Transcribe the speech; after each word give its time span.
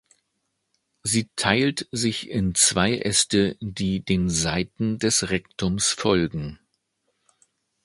Sie 1.03 1.29
teilt 1.35 1.87
sich 1.91 2.27
in 2.27 2.55
zwei 2.55 2.97
Äste, 2.97 3.55
die 3.61 3.99
den 4.03 4.31
Seiten 4.31 4.97
des 4.97 5.29
Rektums 5.29 5.89
folgen. 5.91 6.59